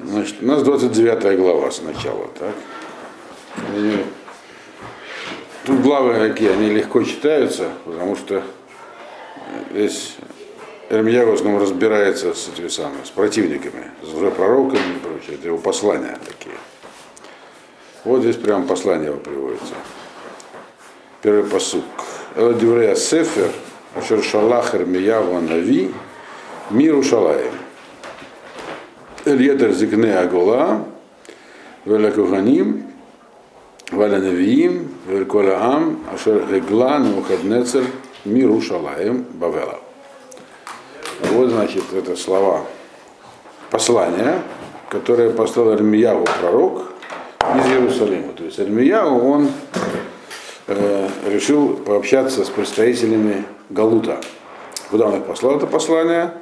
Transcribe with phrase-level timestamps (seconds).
[0.00, 2.54] Значит, у нас 29 глава сначала, так?
[3.76, 4.04] И
[5.64, 8.42] Тут главы какие, они легко читаются, потому что
[9.70, 10.16] здесь
[10.90, 15.36] Эрмия в основном разбирается с этими самыми, с противниками, с пророками и прочее.
[15.36, 16.56] Это его послания такие.
[18.04, 19.72] Вот здесь прям послание его приводится.
[21.22, 21.84] Первый посук.
[22.36, 23.50] Эладиврея Сефер,
[23.94, 25.94] Ашер Шалах Эрмияу Нави,
[26.68, 27.53] Миру Шалаем.
[29.26, 30.84] Эльетер Зикне Агула,
[31.86, 32.86] Веля Куханим,
[33.90, 37.84] Навиим, Вельколя Ам, Ашер Эгла, Нухаднецер,
[38.26, 39.80] Миру Шалаем, Бавела.
[41.20, 42.66] Вот, значит, это слова
[43.70, 44.42] послания,
[44.90, 46.92] которое послал Армияву пророк
[47.58, 48.34] из Иерусалима.
[48.34, 49.50] То есть Армияву, он
[50.66, 54.20] э, решил пообщаться с представителями Галута.
[54.90, 56.34] Куда он их послал это послание?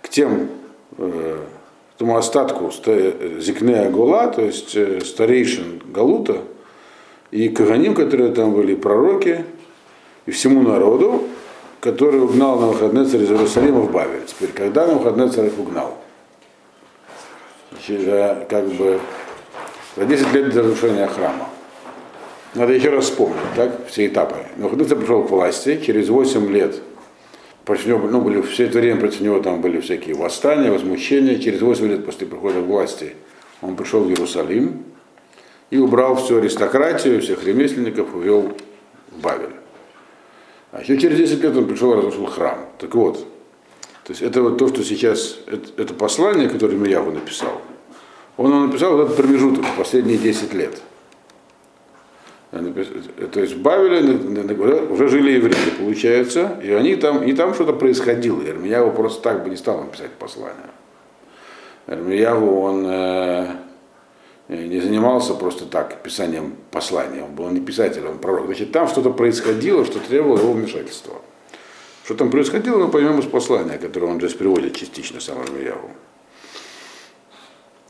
[0.00, 0.48] К тем
[0.96, 1.38] э,
[2.00, 6.38] тому остатку Зикнея Гула, то есть э, старейшин Галута,
[7.30, 9.44] и Каганим, которые там были, пророки,
[10.24, 11.24] и всему народу,
[11.78, 14.22] который угнал на выходные царь из Иерусалима в Бавель.
[14.26, 15.98] Теперь, когда на выходные царь их угнал?
[17.86, 18.98] Через, как бы,
[19.94, 21.50] за 10 лет до разрушения храма.
[22.54, 24.36] Надо еще раз вспомнить, так, все этапы.
[24.56, 26.80] Навуходоносор пришел к власти, через 8 лет
[27.70, 31.38] Против него, ну, были, все это время против него там были всякие восстания, возмущения.
[31.38, 33.14] Через 8 лет после прихода к власти
[33.62, 34.82] он пришел в Иерусалим
[35.70, 38.56] и убрал всю аристократию, всех ремесленников, увел
[39.12, 39.54] в Бавель.
[40.72, 42.58] А еще через 10 лет он пришел и разрушил храм.
[42.76, 43.18] Так вот,
[44.02, 47.62] то есть это вот то, что сейчас, это, это послание, которое Мияву написал,
[48.36, 50.82] он его написал в этот промежуток, последние 10 лет.
[52.50, 54.02] То есть в Бавеле
[54.90, 58.42] уже жили евреи, получается, и они там, и там что-то происходило.
[58.42, 60.56] Ирмияву просто так бы не стал написать послание.
[61.86, 63.46] Ирмияву, он э,
[64.48, 68.46] не занимался просто так писанием послания, он был не писатель, он пророк.
[68.46, 71.14] Значит, там что-то происходило, что требовало его вмешательства.
[72.04, 75.90] Что там происходило, мы поймем из послания, которое он здесь приводит частично сам Ирмияву.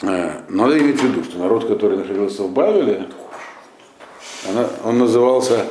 [0.03, 3.07] Э, надо иметь в виду, что народ, который находился в Бавеле,
[4.49, 5.67] она, он назывался,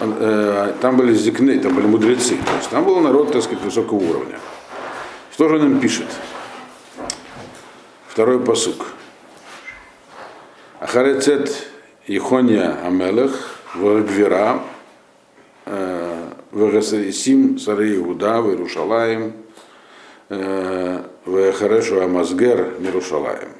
[0.00, 3.98] э, там были зикны, там были мудрецы, то есть там был народ, так сказать, высокого
[3.98, 4.38] уровня.
[5.32, 6.06] Что же он им пишет?
[8.08, 8.86] Второй посук.
[10.80, 11.68] Ахарецет
[12.06, 14.62] Ихония Амелех, Вагвера,
[15.66, 19.34] э, Вагасарисим, Сары Иуда, Иерушалаем,
[20.28, 23.50] э, Вахарешу Амазгер, Мирушалаем.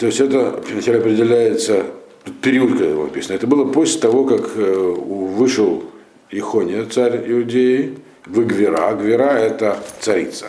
[0.00, 1.84] то есть это вначале определяется
[2.40, 3.36] период, когда его написано.
[3.36, 5.84] Это было после того, как вышел
[6.30, 8.94] Ихония, царь Иудеи, в Гвера.
[8.94, 10.46] Гвера это царица.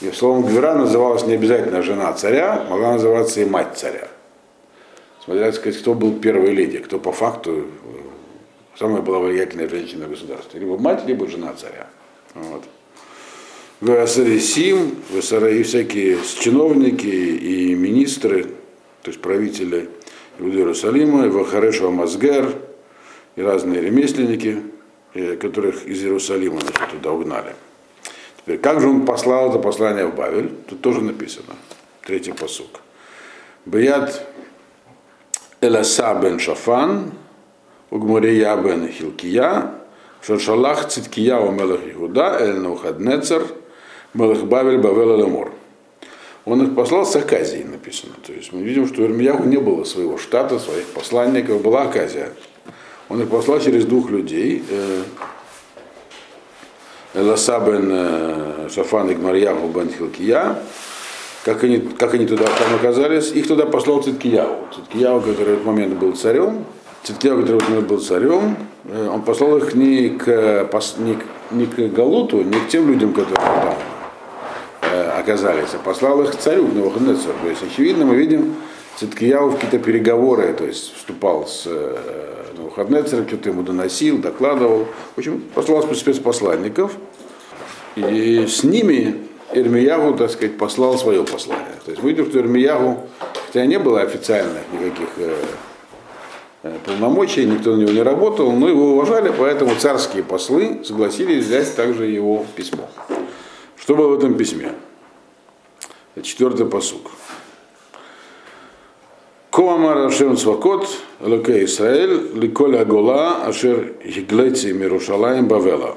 [0.00, 4.08] И словом Гвера называлась не обязательно жена царя, могла называться и мать царя.
[5.24, 7.64] Смотря, сказать, кто был первой леди, кто по факту
[8.78, 10.60] самая была влиятельная женщина в государстве.
[10.60, 11.86] Либо мать, либо жена царя.
[12.34, 12.64] Вот.
[13.80, 18.46] Васарисим, и всякие чиновники и министры,
[19.04, 19.90] то есть правители
[20.38, 22.54] Иуды Иерусалима, Вахарешу Амазгер
[23.36, 24.62] и разные ремесленники,
[25.38, 27.54] которых из Иерусалима значит, туда угнали.
[28.38, 30.50] Теперь, как же он послал это послание в Бавель?
[30.68, 31.54] Тут тоже написано.
[32.02, 32.80] Третий посук.
[33.66, 34.26] Брият
[35.60, 37.12] Эласа бен Шафан,
[37.90, 39.70] Угмурия бен Хилкия,
[40.22, 43.42] Шаршалах Циткия у Мелах Иуда, Эль Наухаднецер,
[44.14, 45.52] Мелах Бавель Бавел Эламор.
[46.44, 48.14] Он их послал с Аказией, написано.
[48.26, 52.32] То есть мы видим, что у Ирмияху не было своего штата, своих посланников, была Аказия.
[53.08, 54.62] Он их послал через двух людей,
[57.14, 60.58] Эласа бен э, Шафан и Гмарьяху бен Хилкия,
[61.44, 64.66] как они, как они туда там оказались, их туда послал Циткияу.
[64.74, 66.64] Циткияу, который в этот момент был царем,
[67.04, 68.56] Циткияу, который в этот момент был царем,
[68.86, 70.68] э, он послал их не к,
[70.98, 71.16] не,
[71.52, 73.93] не к Галуту, не к тем людям, которые там э,
[75.18, 77.34] оказались, а послал их царю, Навуходоносору.
[77.42, 78.54] То есть, очевидно, мы видим
[78.96, 81.68] Циткияу в какие-то переговоры, то есть вступал с
[82.56, 84.86] Навуходоносором, что-то ему доносил, докладывал.
[85.14, 86.92] В общем, послал спецпосланников,
[87.96, 89.16] и с ними
[89.52, 91.76] Ирмиягу, так сказать, послал свое послание.
[91.84, 93.06] То есть мы видим, что Ирмиягу,
[93.46, 95.36] хотя не было официальных никаких э,
[96.64, 101.74] э, полномочий, никто на него не работал, но его уважали, поэтому царские послы согласились взять
[101.76, 102.88] также его письмо.
[103.76, 104.72] Что было в этом письме?
[106.22, 107.10] Четвертый посук.
[109.50, 110.88] Коамар Ашем Свакот,
[111.20, 115.96] Луке Исраэль, Ликоля Агола, Ашер Хиглеци Мирушалаем Бавела.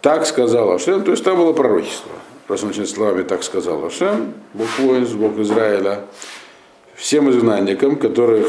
[0.00, 2.12] Так сказал Ашем, то есть там было пророчество.
[2.48, 6.04] Начинать словами «так сказал Ашем», Бог воинств, Бог Израиля,
[6.94, 8.46] всем изгнанникам, которых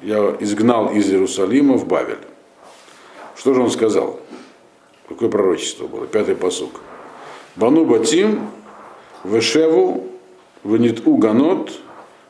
[0.00, 2.18] я изгнал из Иерусалима в Бавель.
[3.34, 4.20] Что же он сказал?
[5.08, 6.06] Какое пророчество было?
[6.06, 6.80] Пятый посук.
[7.54, 8.50] Бану Батим,
[9.24, 10.06] Вешеву,
[10.64, 11.72] Вениту Ганот,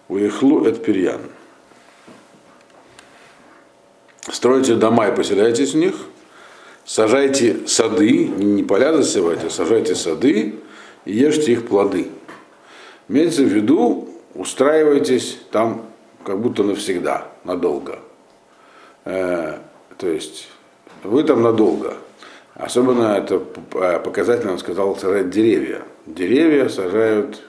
[0.09, 1.21] Уехлу Эт Пирьян.
[4.31, 5.95] Стройте дома и поселяйтесь в них,
[6.85, 10.57] сажайте сады, не поля засевайте, а сажайте сады
[11.05, 12.11] и ешьте их плоды.
[13.09, 15.87] Имеется в виду, устраивайтесь там
[16.25, 18.01] как будто навсегда, надолго.
[19.05, 19.61] Э,
[19.97, 20.49] то есть
[21.05, 21.97] вы там надолго.
[22.57, 25.83] Особенно это показательно, он сказал, сажать деревья.
[26.07, 27.43] Деревья сажают,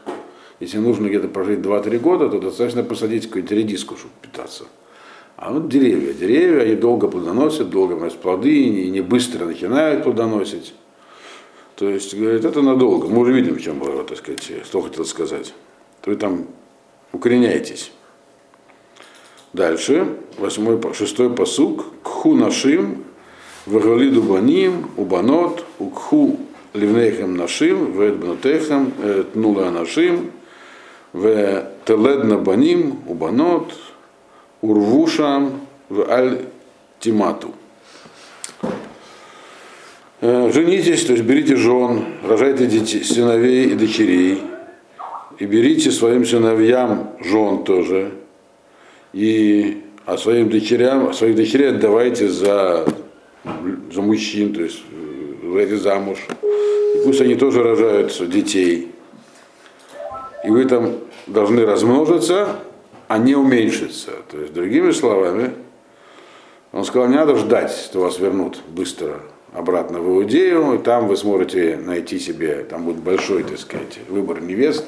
[0.59, 4.65] если нужно где-то прожить 2-3 года, то достаточно посадить какую-нибудь редиску, чтобы питаться.
[5.37, 6.11] А вот деревья.
[6.13, 10.73] Деревья, они долго плодоносят, долго приносят плоды, и не быстро начинают плодоносить.
[11.75, 13.07] То есть, говорит, это надолго.
[13.07, 15.53] Мы уже видим, чем было, так сказать, что хотел сказать.
[16.01, 16.47] То вы там
[17.13, 17.91] укореняетесь.
[19.53, 21.85] Дальше, восьмой, шестой посук.
[22.03, 23.05] Кху нашим,
[23.67, 26.39] вагалиду баним, убанот, укху
[26.73, 28.93] ливнейхем нашим, ведбнутехем,
[29.33, 30.31] тнула нашим,
[31.13, 33.73] в теледна баним, убанот,
[34.61, 36.45] урвушам в аль
[36.99, 37.53] тимату.
[40.21, 44.41] Женитесь, то есть берите жен, рожайте детей, сыновей и дочерей,
[45.37, 48.11] и берите своим сыновьям жен тоже,
[49.13, 52.87] и а своим дочерям, своих дочерей отдавайте за,
[53.91, 54.83] за мужчин, то есть
[55.41, 56.17] выйдите э, замуж.
[56.95, 58.91] И пусть они тоже рожают детей.
[60.43, 60.95] И вы там
[61.27, 62.59] должны размножиться,
[63.07, 64.11] а не уменьшиться.
[64.29, 65.53] То есть, другими словами,
[66.71, 69.21] он сказал, не надо ждать, что вас вернут быстро
[69.53, 74.41] обратно в Иудею, и там вы сможете найти себе, там будет большой, так сказать, выбор
[74.41, 74.85] невест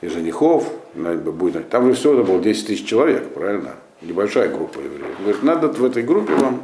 [0.00, 3.74] и женихов, будет, там же все это было 10 тысяч человек, правильно?
[4.00, 5.20] Небольшая группа евреев.
[5.20, 6.62] Говорит, надо в этой группе вам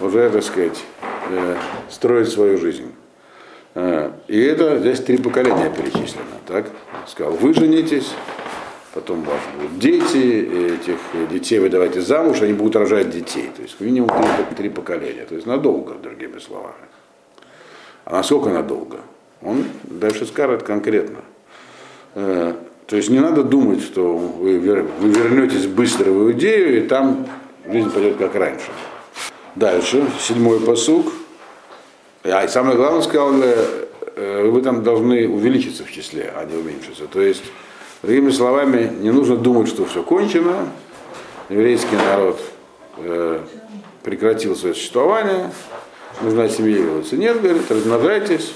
[0.00, 0.84] уже, так сказать,
[1.30, 1.56] э,
[1.90, 2.92] строить свою жизнь.
[3.74, 6.24] Э, и это здесь три поколения перечислено.
[6.46, 6.66] Так?
[7.06, 8.12] Сказал, вы женитесь,
[8.94, 10.98] потом у вас будут дети, этих
[11.30, 13.50] детей вы давайте замуж, они будут рожать детей.
[13.54, 15.24] То есть минимум три, три поколения.
[15.24, 16.74] То есть надолго, другими словами.
[18.04, 19.00] А насколько надолго?
[19.42, 21.20] Он дальше скажет конкретно.
[22.14, 22.54] Э,
[22.86, 27.26] то есть не надо думать, что вы, вернетесь быстро в Иудею, и там
[27.70, 28.70] жизнь пойдет как раньше.
[29.56, 31.12] Дальше, седьмой посуг.
[32.24, 37.06] А и самое главное, сказал, э, вы там должны увеличиться в числе, а не уменьшиться.
[37.06, 37.42] То есть
[38.00, 40.68] Другими словами, не нужно думать, что все кончено,
[41.48, 42.40] еврейский народ
[42.98, 43.40] э,
[44.04, 45.50] прекратил свое существование,
[46.22, 47.16] нужно ассимилироваться.
[47.16, 48.52] Нет, говорит, размножайтесь,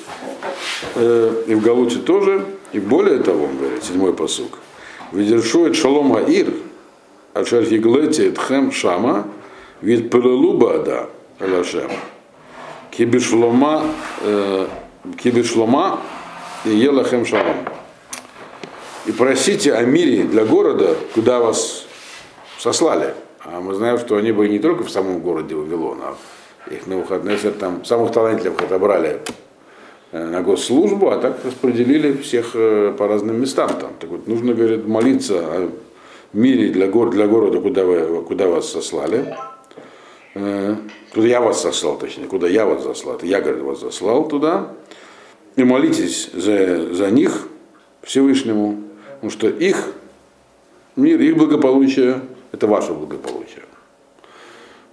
[0.94, 4.60] э, и в Галуте тоже, и более того, он говорит, седьмой посук,
[5.10, 6.54] Видершует шалом аир,
[7.34, 9.26] ашер гиглете тхем шама,
[9.82, 11.08] вид пылелуба да,
[11.38, 11.90] алашем,
[12.90, 13.84] кибишлома,
[14.22, 14.66] э,
[15.18, 16.00] кибишлома
[16.64, 17.56] и елахем шалом
[19.06, 21.86] и просите о мире для города, куда вас
[22.58, 23.14] сослали.
[23.44, 26.14] А мы знаем, что они были не только в самом городе Вавилон, а
[26.72, 29.20] их на выходные там самых талантливых отобрали
[30.12, 33.90] на госслужбу, а так распределили всех по разным местам там.
[33.98, 35.70] Так вот, нужно, говорит, молиться о
[36.32, 39.34] мире для, гор для города, куда, вы, куда вас сослали.
[40.34, 40.76] Э,
[41.12, 43.16] куда я вас сослал, точнее, куда я вас заслал.
[43.16, 44.74] Это я, говорит, вас заслал туда.
[45.56, 47.48] И молитесь за, за них
[48.02, 48.82] Всевышнему,
[49.22, 49.92] Потому что их
[50.96, 52.22] мир, их благополучие–
[52.52, 53.62] это ваше благополучие.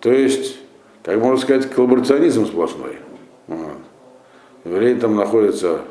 [0.01, 0.57] То есть,
[1.01, 2.97] как можно сказать, коллаборационизм сплошной.
[3.47, 3.77] Вот.
[4.65, 5.81] Евреи там находятся,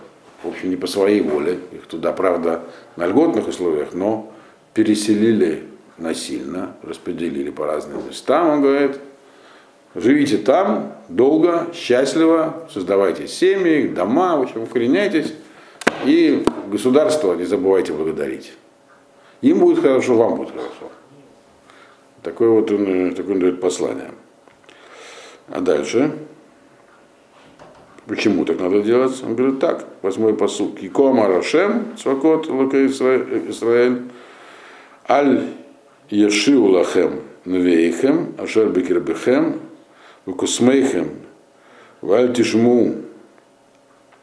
[0.45, 1.59] в общем, не по своей воле.
[1.73, 2.63] Их туда, правда,
[2.95, 4.33] на льготных условиях, но
[4.73, 5.65] переселили
[5.97, 8.51] насильно, распределили по разным местам.
[8.51, 9.01] Он говорит,
[9.95, 15.35] живите там долго, счастливо, создавайте семьи, дома, в общем, укореняйтесь.
[16.05, 18.53] И государство не забывайте благодарить.
[19.41, 20.93] Им будет хорошо, вам будет хорошо.
[22.23, 24.11] Такое вот он, такое он дает послание.
[25.49, 26.13] А дальше?
[28.07, 29.23] Почему так надо делать?
[29.23, 30.79] Он говорит так, восьмой посуд.
[30.79, 34.03] Кикома Рашем, Цвакот, Лука Исраэль,
[35.09, 35.45] Аль
[36.11, 39.61] Ешиу Лахем Навейхем, Ашер Бекирбехем,
[40.29, 41.09] Вукусмейхем,
[42.03, 42.97] Валь Тишму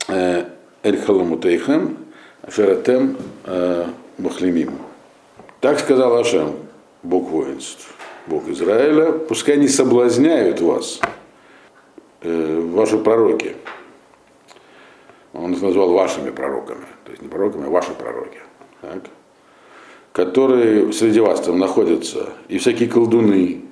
[0.08, 0.46] э,
[0.84, 1.98] Эль Халамутейхем,
[2.48, 3.88] Шератем э,
[4.20, 4.74] Махлемим.
[5.62, 6.58] Так сказал Ашем,
[7.02, 7.92] Бог воинств,
[8.28, 11.00] Бог Израиля, пускай не соблазняют вас,
[12.22, 13.56] э, ваши пророки,
[15.34, 18.38] он их назвал вашими пророками, то есть не пророками, а ваши пророки,
[18.82, 19.06] так,
[20.12, 23.64] которые среди вас там находятся, и всякие колдуны,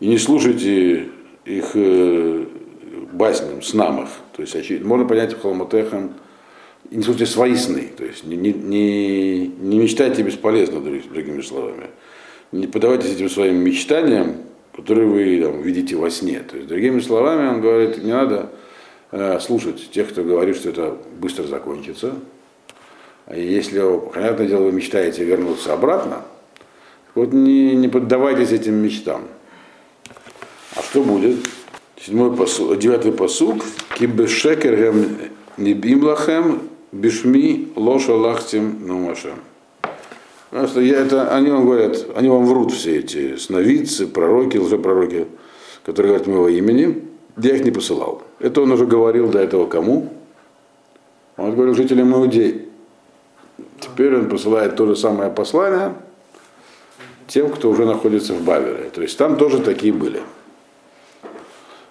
[0.00, 1.10] и не слушайте
[1.48, 2.44] их э,
[3.12, 4.08] басням, снам их.
[4.36, 6.14] То есть можно понять в Холмотехам,
[6.90, 11.88] и не слушайте свои сны, то есть не, не, не, не мечтайте бесполезно, другими словами.
[12.52, 14.36] Не подавайтесь этим своим мечтаниям,
[14.74, 16.40] которые вы там, видите во сне.
[16.40, 18.50] То есть, другими словами, он говорит, не надо
[19.10, 22.14] э, слушать тех, кто говорит, что это быстро закончится.
[23.26, 23.82] А если,
[24.14, 26.22] понятное дело, вы мечтаете вернуться обратно,
[27.14, 29.22] вот не, не поддавайтесь этим мечтам.
[30.76, 31.46] А что будет?
[32.00, 33.64] Седьмой посук, девятый посук.
[33.98, 34.94] Кибешекер
[35.56, 39.40] небимлахем бишми лоша лахтим нумашем.
[40.50, 45.26] Потому что я, это, они вам говорят, они вам врут все эти сновидцы, пророки, лжепророки,
[45.84, 47.04] которые говорят моего имени.
[47.36, 48.22] Я их не посылал.
[48.38, 50.12] Это он уже говорил до этого кому?
[51.36, 52.66] Он говорил жителям Иудеи.
[53.80, 55.94] Теперь он посылает то же самое послание
[57.26, 58.90] тем, кто уже находится в Бавеле.
[58.92, 60.22] То есть там тоже такие были.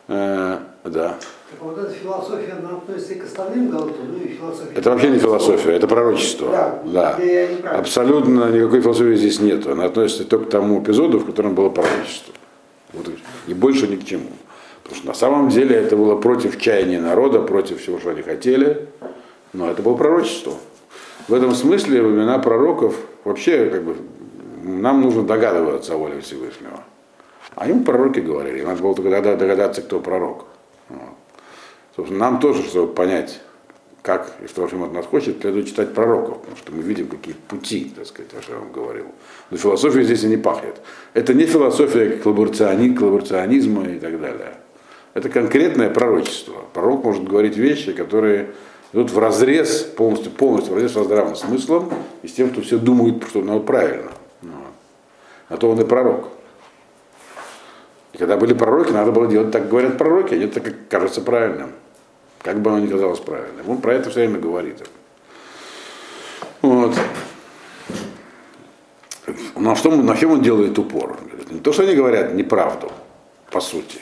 [0.08, 1.18] Э, да.
[1.50, 4.76] Так вот эта философия, она относится и к остальным галатам, ну и философия.
[4.76, 6.52] Это вообще не философия, это пророчество.
[6.52, 7.20] Да, да.
[7.62, 7.80] прав.
[7.80, 9.66] Абсолютно никакой философии здесь нет.
[9.68, 12.34] Она относится только к тому эпизоду, в котором было пророчество.
[12.94, 13.10] Вот
[13.48, 14.30] и больше ни к чему.
[14.84, 18.88] Потому что на самом деле это было против чаяния народа, против всего, что они хотели.
[19.54, 20.54] Но это было пророчество.
[21.28, 22.96] В этом смысле имена пророков
[23.26, 23.98] вообще как бы
[24.64, 26.84] нам нужно догадываться о воле Всевышнего.
[27.58, 30.46] А им пророки говорили, надо было только догадаться, кто пророк.
[30.90, 31.16] Вот.
[31.96, 33.42] Собственно, нам тоже, чтобы понять,
[34.04, 37.34] как и что Ашем от нас хочет, следует читать пророков, потому что мы видим, какие
[37.34, 39.06] пути, так сказать, Ашем говорил.
[39.50, 40.76] Но философия здесь и не пахнет.
[41.16, 44.54] Это не философия коллаборациони, коллаборационизма и так далее.
[45.16, 46.58] Это конкретное пророчество.
[46.74, 48.52] Пророк может говорить вещи, которые
[48.94, 52.78] идут в разрез, полностью, полностью в разрез со здравым смыслом и с тем, что все
[52.78, 54.12] думают, что ну, правильно.
[54.44, 54.52] Вот.
[55.50, 56.37] А то он и пророк.
[58.18, 61.22] И когда были пророки, надо было делать так, говорят пророки, а не так, как кажется
[61.22, 61.70] правильным.
[62.42, 63.70] Как бы оно ни казалось правильным.
[63.70, 64.84] Он про это все время говорит.
[66.64, 66.96] Вот.
[69.56, 71.18] На, что, на чем он делает упор?
[71.52, 72.92] Не то, что они говорят неправду,
[73.52, 74.00] по сути.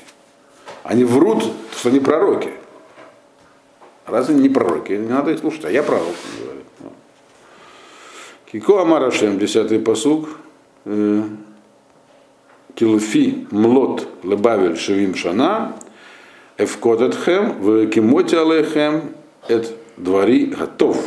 [0.83, 1.43] Они врут,
[1.75, 2.53] что они пророки.
[4.05, 4.93] Разве не пророки?
[4.93, 6.65] Не надо их слушать, а я пророк, он говорит.
[8.49, 10.29] Кико Амарашем, десятый посуг.
[12.75, 15.73] Э, Килфи млот лебавель шевим шана,
[16.57, 19.13] эвкодатхем, в кимоте алейхем,
[19.47, 20.97] эт двори готов.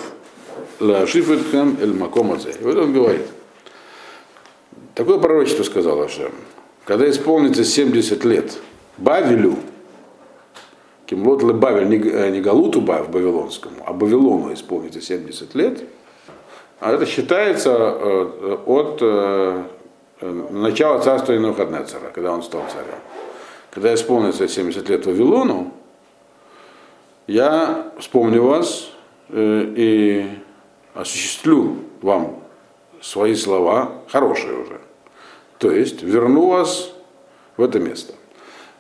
[0.81, 2.51] Лашифетхем эль макомазе.
[2.51, 3.27] И вот он говорит.
[4.95, 6.33] Такое пророчество сказал Ашем.
[6.85, 8.59] Когда исполнится 70 лет
[8.97, 9.57] Бавелю,
[11.07, 15.83] Кимлот Бавель, не Галуту Бав Вавилонскому, а Бавилону исполнится 70 лет,
[16.81, 17.93] а это считается
[18.67, 19.03] от
[20.21, 22.99] начала царства Инухаднецера, когда он стал царем.
[23.71, 25.73] Когда исполнится 70 лет Вавилону,
[27.27, 28.91] я вспомню вас
[29.29, 30.27] э, и
[30.95, 32.43] осуществлю вам
[33.01, 34.81] свои слова, хорошие уже.
[35.59, 36.93] То есть верну вас
[37.57, 38.15] в это место.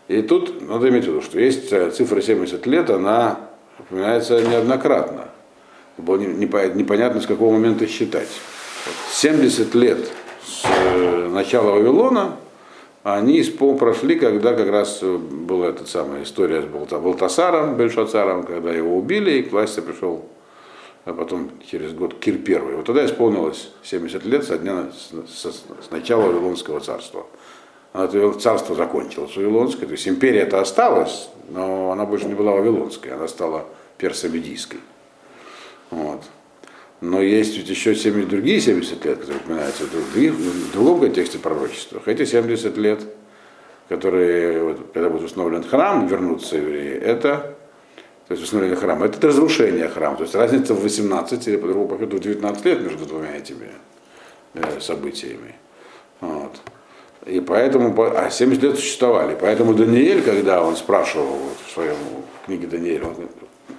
[0.09, 3.41] И тут надо иметь в виду, что есть цифра 70 лет, она
[3.79, 5.29] упоминается неоднократно.
[5.99, 8.29] Было непонятно, с какого момента считать.
[9.11, 9.99] 70 лет
[10.49, 12.37] с э, начала Вавилона,
[13.05, 13.43] они
[13.79, 19.43] прошли, когда как раз была эта самая история с Балтасаром, Бельшацаром, когда его убили, и
[19.43, 20.25] к власти пришел
[21.09, 22.77] а потом через год Кир I.
[22.77, 27.25] Вот тогда исполнилось 70 лет со дня с, с начала Вавилонского царства.
[28.39, 33.27] Царство закончилось Вавилонское, то есть империя это осталась, но она больше не была Вавилонской, она
[33.27, 33.65] стала
[33.97, 34.81] персо-медийской.
[35.91, 36.23] Вот.
[37.01, 41.39] Но есть ведь еще 70, другие 70 лет, которые упоминаются в, других, в другом контексте
[41.39, 42.03] пророчества.
[42.07, 43.03] Эти 70 лет,
[43.89, 47.57] которые, вот, когда будет установлен храм, вернутся евреи, это
[48.29, 50.17] то есть установление храма, это разрушение храма.
[50.17, 53.69] То есть разница в 18 или по другому походу в 19 лет между двумя этими
[54.53, 55.55] э, событиями.
[56.21, 56.61] Вот.
[57.25, 59.35] И поэтому, а 70 лет существовали.
[59.41, 61.97] Поэтому Даниэль, когда он спрашивал вот, в своем
[62.45, 63.17] книге Даниэль, он,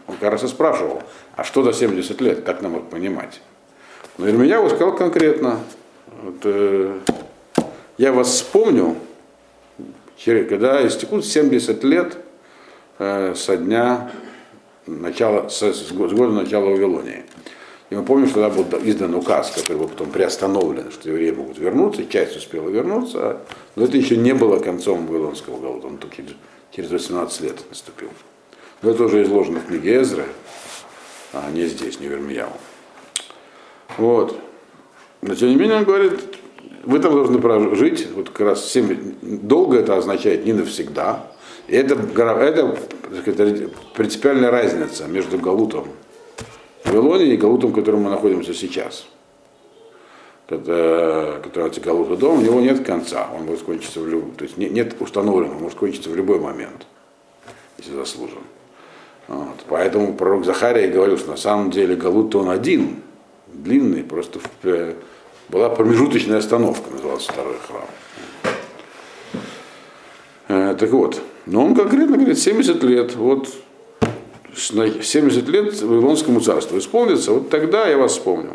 [0.09, 1.03] он как раз и спрашивал,
[1.35, 3.41] а что за 70 лет, как нам это понимать?
[4.17, 5.59] Но ну, Ирмия сказал конкретно,
[6.21, 6.99] вот, э,
[7.97, 8.95] я вас вспомню,
[10.25, 12.17] когда истекут 70 лет
[12.97, 14.11] э, со дня
[14.85, 17.23] начала, с, с года начала Вавилонии.
[17.89, 21.57] И мы помним, что тогда был издан указ, который был потом приостановлен, что евреи могут
[21.57, 23.39] вернуться, часть успела вернуться,
[23.75, 26.21] но это еще не было концом Вавилонского голода, он только
[26.71, 28.09] через 18 лет наступил.
[28.81, 30.25] Но это уже изложено в книге Эзры,
[31.33, 32.51] а не здесь, не в Ирмияу.
[33.97, 34.39] Вот.
[35.21, 36.13] Но тем не менее он говорит,
[36.83, 41.27] вы там должны прожить, вот как раз 7, долго это означает не навсегда.
[41.67, 42.77] И это, это
[43.21, 45.87] сказать, принципиальная разница между Галутом
[46.83, 49.07] в Вавилоне и Галутом, в котором мы находимся сейчас.
[50.47, 54.57] Который называется Галут дом, у него нет конца, он может кончиться в любой, то есть
[54.57, 56.87] нет, установленного, может кончиться в любой момент,
[57.77, 58.39] если заслужен.
[59.29, 59.63] Вот.
[59.67, 63.03] Поэтому пророк Захария говорил, что на самом деле Галут он один,
[63.47, 64.95] длинный, просто э,
[65.49, 67.85] была промежуточная остановка, назывался второй храм.
[70.47, 73.49] Э, так вот, но он конкретно говорит, 70 лет, вот
[74.55, 78.53] 70 лет Вавилонскому царству исполнится, вот тогда я вас вспомню.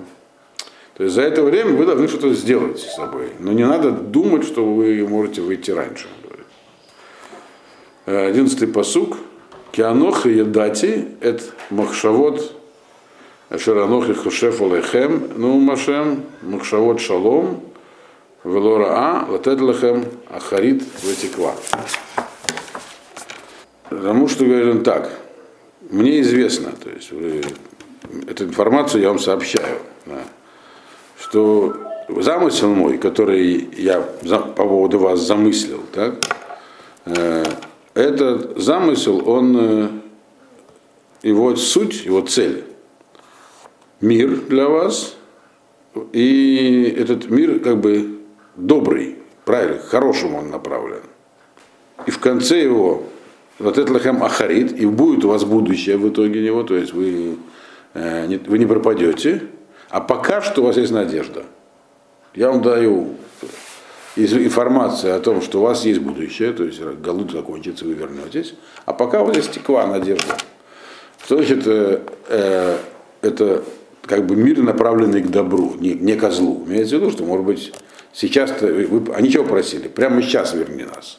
[0.96, 3.28] То есть за это время вы должны что-то сделать с собой.
[3.38, 6.08] Но не надо думать, что вы можете выйти раньше.
[8.06, 9.18] Э, одиннадцатый посук.
[9.74, 12.52] Кианох и едати, это махшавод
[13.48, 17.60] Ашеранох и Хушеф Олехем, ну Машем, махшавод шалом,
[18.44, 21.56] велора а, латед лехем, ахарит вытекла.
[23.90, 25.10] Потому что говорит так,
[25.90, 27.10] мне известно, то есть
[28.28, 30.22] эту информацию я вам сообщаю, да,
[31.18, 31.74] что
[32.08, 36.14] замысел мой, который я по поводу вас замыслил, так,
[37.06, 37.44] э,
[37.94, 39.88] этот замысел, он, э,
[41.22, 42.64] его суть, его цель,
[44.00, 45.16] мир для вас,
[46.12, 48.18] и этот мир как бы
[48.56, 51.02] добрый, правильный, к хорошему он направлен.
[52.06, 53.04] И в конце его
[53.58, 57.36] вот этот лахем ахарит, и будет у вас будущее в итоге него, то есть вы,
[57.94, 59.42] э, вы не пропадете,
[59.88, 61.44] а пока что у вас есть надежда.
[62.34, 63.14] Я вам даю
[64.16, 68.54] информацию о том, что у вас есть будущее, то есть Галут закончится, вы вернетесь,
[68.84, 70.36] а пока у вас есть текла, надежда.
[71.24, 72.76] Что значит, э, э,
[73.22, 73.64] это
[74.02, 76.64] как бы мир, направленный к добру, не, не к злу.
[76.66, 77.72] Имеется в виду, что, может быть,
[78.12, 79.88] сейчас вы, они чего просили?
[79.88, 81.18] Прямо сейчас верни нас.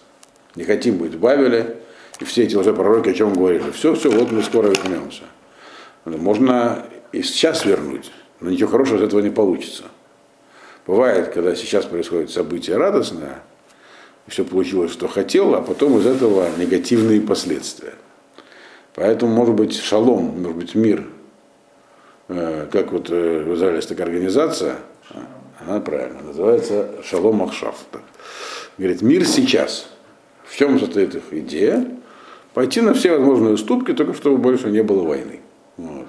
[0.55, 1.77] Не хотим быть в Бавеле,
[2.19, 3.71] и все эти лжепророки о чем говорили.
[3.71, 5.23] Все, все, вот мы скоро вернемся.
[6.05, 9.85] Можно и сейчас вернуть, но ничего хорошего из этого не получится.
[10.87, 13.39] Бывает, когда сейчас происходит событие радостное,
[14.27, 17.93] все получилось, что хотел, а потом из этого негативные последствия.
[18.93, 21.05] Поэтому, может быть, шалом, может быть, мир,
[22.29, 24.77] э, как вот э, в Израиле есть такая организация,
[25.59, 27.85] она правильно называется Шалом Ахшаф.
[28.77, 29.87] Говорит, мир сейчас.
[30.43, 31.87] В чем состоит их идея?
[32.53, 35.41] Пойти на все возможные уступки, только чтобы больше не было войны.
[35.77, 36.07] Вот.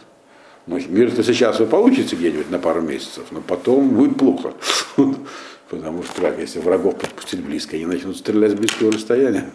[0.66, 4.52] Но мир-то сейчас вы получите где-нибудь на пару месяцев, но потом будет плохо.
[5.70, 9.50] Потому что как, если врагов подпустить близко, они начнут стрелять с близкого расстояния.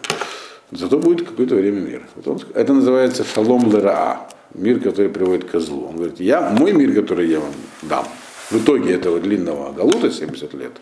[0.70, 2.02] Зато будет какое-то время мир.
[2.54, 5.88] Это называется шалом лераа, мир, который приводит к злу.
[5.88, 8.06] Он говорит, я, мой мир, который я вам дам,
[8.50, 10.72] в итоге этого длинного галута 70 лет,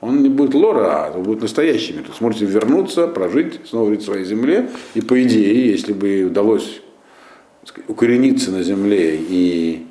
[0.00, 2.04] он не будет лора, а будет настоящий мир.
[2.08, 4.70] Вы сможете вернуться, прожить, снова жить в своей земле.
[4.94, 6.82] И по идее, если бы удалось
[7.88, 9.86] укорениться на земле и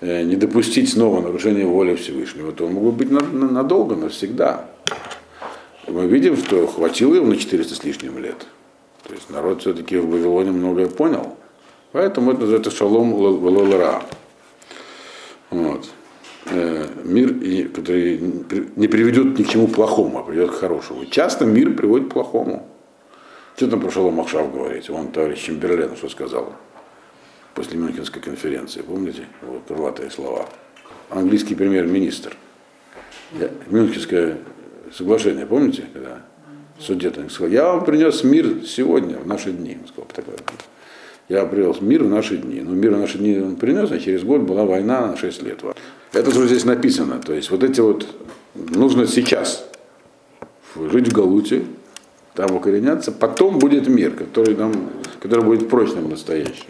[0.00, 4.66] э, не допустить снова нарушения воли Всевышнего, то он мог бы быть надолго, навсегда.
[5.88, 8.46] Мы видим, что хватило его на 400 с лишним лет.
[9.06, 11.36] То есть народ все-таки в Вавилоне многое понял.
[11.92, 14.02] Поэтому это называется шалом лолара.
[15.50, 15.90] Вот.
[16.46, 18.20] Э, мир, который
[18.76, 21.04] не приведет ни к чему плохому, а приведет к хорошему.
[21.06, 22.68] Часто мир приводит к плохому.
[23.56, 24.88] Что там про Шалом Махшав говорить?
[24.88, 26.54] Он товарищ Чемберлен что сказал
[27.54, 29.26] после Мюнхенской конференции, помните?
[29.42, 30.48] Вот крылатые слова.
[31.10, 32.36] Английский премьер-министр.
[33.68, 34.38] Мюнхенское
[34.92, 36.22] соглашение, помните, когда
[36.78, 39.78] в суде там сказал, я вам принес мир сегодня, в наши дни.
[39.80, 40.36] Он сказал, такое.
[41.28, 42.60] Я привез мир в наши дни.
[42.60, 45.60] Но мир в наши дни он принес, а через год была война на 6 лет.
[46.12, 47.20] Это же здесь написано.
[47.20, 48.06] То есть вот эти вот,
[48.54, 49.66] нужно сейчас
[50.76, 51.62] жить в Галуте,
[52.34, 56.66] там укореняться, потом будет мир, который, нам, который будет прочным настоящим.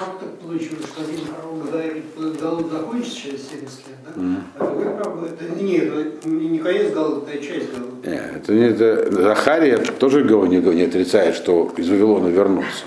[0.00, 1.26] Как так получилось, что один
[1.70, 2.04] говорит,
[2.40, 4.22] Галут закончится через 70 лет, да?
[4.22, 4.40] Mm-hmm.
[4.58, 8.08] А вы правы, это не, это не конец Галута, это часть Галута.
[8.08, 9.22] Нет, это не это.
[9.22, 12.84] Захария тоже не, не отрицает, что из Вавилона вернутся.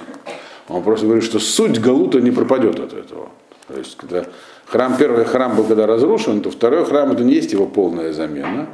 [0.68, 3.30] Он просто говорит, что суть Галута не пропадет от этого.
[3.68, 4.26] То есть, когда
[4.66, 8.70] храм, первый храм был когда разрушен, то второй храм это не есть его полная замена.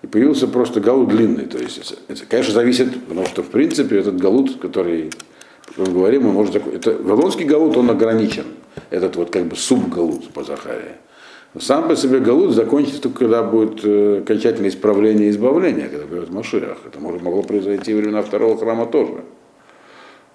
[0.00, 1.44] И появился просто галут длинный.
[1.44, 5.10] То есть, это, конечно, зависит, потому что, в принципе, этот галут, который
[5.76, 8.44] мы говорим, мы можем это Вавилонский галут, он ограничен.
[8.90, 10.96] Этот вот как бы субгалут по Захарии.
[11.58, 16.30] Сам по себе галут закончится только когда будет э, окончательное исправление и избавление, когда придет
[16.30, 16.78] Машиах.
[16.86, 19.22] Это может, могло произойти во времена второго храма тоже.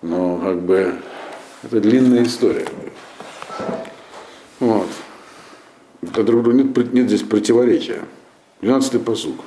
[0.03, 0.93] Но как бы
[1.63, 2.67] это длинная история.
[4.59, 8.01] друг другу нет, нет здесь противоречия.
[8.61, 9.37] 12-й посуг.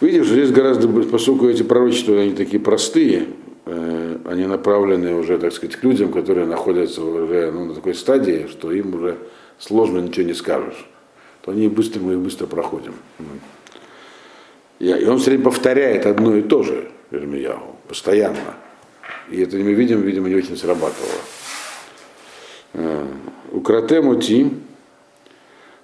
[0.00, 3.28] Видишь, здесь гораздо, поскольку эти пророчества, они такие простые,
[3.64, 8.72] они направлены уже, так сказать, к людям, которые находятся уже ну, на такой стадии, что
[8.72, 9.18] им уже
[9.58, 10.86] сложно ничего не скажешь,
[11.42, 12.94] то они быстро, мы быстро проходим.
[14.80, 18.56] И он все время повторяет одно и то же, Ирмияху, постоянно.
[19.30, 21.20] И это мы видим, видимо, не очень срабатывало.
[22.74, 23.06] Э,
[23.52, 24.50] Укратему ти,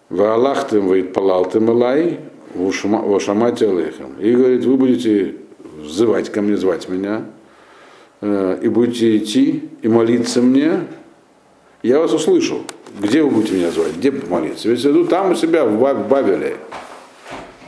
[0.09, 2.21] ваалахтем ваитпалалтем элай,
[2.55, 4.15] вашамати алейхам.
[4.19, 5.37] И говорит, вы будете
[5.77, 7.38] взывать ко мне, звать меня, э,
[8.21, 10.85] и будете идти и молиться мне,
[11.83, 12.63] я вас услышу.
[12.99, 13.95] Где вы будете меня звать?
[13.97, 14.69] Где помолиться?
[14.69, 16.57] Ведь иду там у себя, в Бавеле.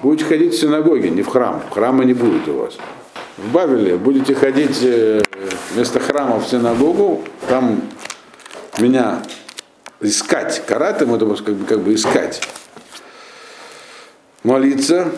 [0.02, 1.62] Будете ходить в синагоги, не в храм.
[1.70, 2.78] Храма не будет у вас.
[3.36, 5.22] В Бавеле будете ходить э,
[5.72, 7.82] вместо храма в синагогу, там
[8.78, 9.22] меня
[10.00, 10.62] искать.
[10.66, 12.40] Каратым это как бы, как бы искать.
[14.42, 15.12] Молиться,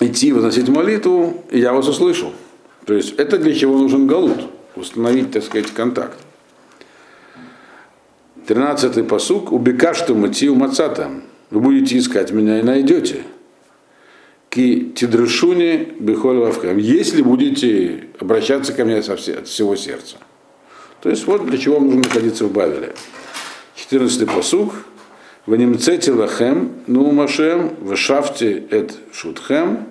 [0.00, 2.32] идти возносить молитву, и я вас услышу.
[2.88, 4.48] То есть это для чего нужен галут?
[4.74, 6.16] Установить, так сказать, контакт.
[8.46, 9.52] Тринадцатый посук.
[9.52, 11.22] Убекашту матию мацатам.
[11.50, 13.24] Вы будете искать меня и найдете.
[14.48, 16.78] Ки тидрышуни бихоль вавкам.
[16.78, 19.02] Если будете обращаться ко мне
[19.36, 20.16] от всего сердца.
[21.02, 22.94] То есть вот для чего нужно находиться в Бавеле.
[23.74, 24.72] 14 посуг.
[25.44, 25.52] В
[26.14, 27.94] лахем, ну машем, в
[28.70, 29.88] эт шутхем,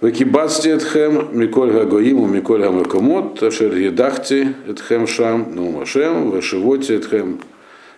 [0.00, 6.96] в кибацте этхем, миколь гагоиму, миколь гамакомот, ашер едахте этхем шам, ну машем, в шивоте
[6.96, 7.40] этхем,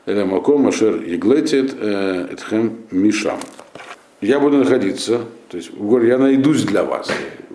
[0.06, 3.38] элемаком, ашер еглетет этхем мишам.
[4.20, 7.08] Я буду находиться, то есть в я найдусь для вас,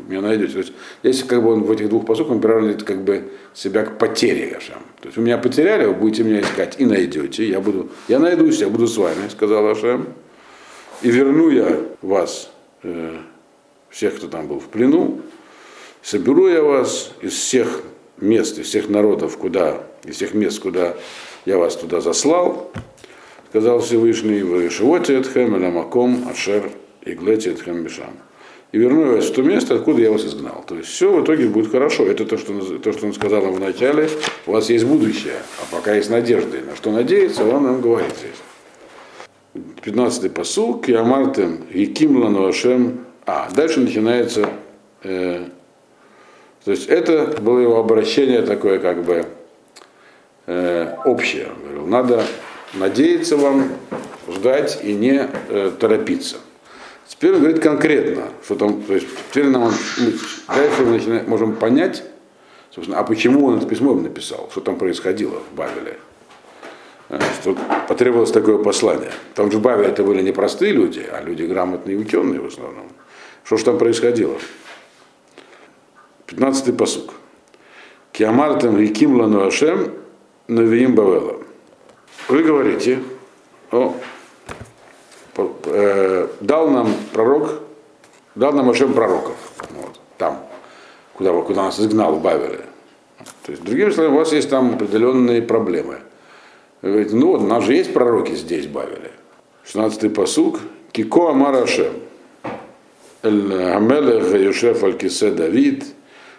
[0.08, 0.54] меня найдете.
[0.54, 3.98] То есть если как бы он в этих двух посылках приравнивает как бы себя к
[3.98, 4.80] потере Гашем.
[5.02, 7.48] То есть вы меня потеряли, вы будете меня искать и найдете.
[7.48, 10.08] Я буду, я найдусь, я буду с вами, сказал Ашем.
[11.02, 12.50] И верну я вас,
[12.84, 13.18] э,
[13.90, 15.22] всех, кто там был в плену,
[16.02, 17.82] соберу я вас из всех
[18.18, 20.96] мест, из всех народов, куда, из всех мест, куда
[21.46, 22.72] я вас туда заслал,
[23.50, 26.72] сказал Всевышний, вы Шивоте Эдхем, Эламаком, Ашер,
[27.04, 28.14] Иглете Эдхем Мишам
[28.72, 30.64] и верну вас в то место, откуда я вас изгнал.
[30.68, 32.06] То есть все в итоге будет хорошо.
[32.06, 34.10] Это то, что, то, что он сказал нам в начале.
[34.46, 36.58] У вас есть будущее, а пока есть надежда.
[36.58, 39.64] И на что надеяться, он нам говорит здесь.
[39.84, 40.80] 15-й посыл.
[40.80, 43.07] Киамартем Яким Лануашем.
[43.28, 44.50] А, дальше начинается...
[45.04, 45.44] Э,
[46.64, 49.26] то есть это было его обращение такое как бы
[50.46, 51.48] э, общее.
[51.48, 52.24] Он говорил, надо
[52.74, 53.70] надеяться вам,
[54.30, 56.38] ждать и не э, торопиться.
[57.08, 59.74] Теперь он говорит конкретно, что там, то есть теперь нам
[60.48, 62.04] дальше мы начинаем, можем понять,
[62.72, 65.98] собственно, а почему он это письмо написал, что там происходило в Бавеле.
[67.10, 67.58] Э, что
[67.90, 69.12] потребовалось такое послание.
[69.36, 72.46] Там же в Бавеле это были не простые люди, а люди грамотные и ученые в
[72.46, 72.88] основном.
[73.48, 74.36] Что же там происходило?
[76.28, 77.14] 15-й посук.
[78.12, 79.94] Киамартам Риким Лану Ашем
[80.50, 81.38] Бавела.
[82.28, 83.00] Вы говорите
[83.72, 83.96] о
[85.64, 87.62] э, дал нам пророк,
[88.36, 89.38] дал нам Ашем пророков.
[89.70, 90.46] Вот, там,
[91.14, 92.66] куда, куда нас изгнал в Бавеле.
[93.46, 96.00] То есть, другими словами, у вас есть там определенные проблемы.
[96.82, 99.12] Вы говорите, ну вот, у нас же есть пророки здесь, Бавеле.
[99.64, 100.60] 16-й посуг.
[100.92, 101.94] Кико Амар Ашем.
[103.22, 105.86] Амелех Юшеф Аль-Кисе Давид,